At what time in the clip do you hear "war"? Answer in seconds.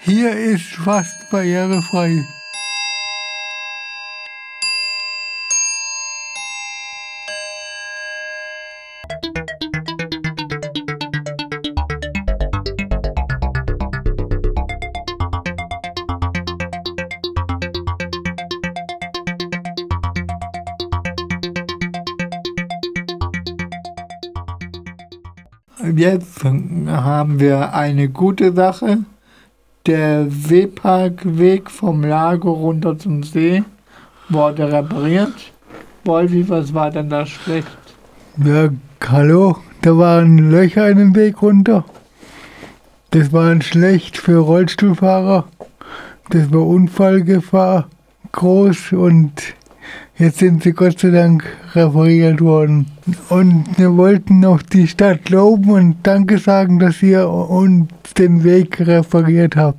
36.74-36.90, 43.32-43.58, 46.52-46.66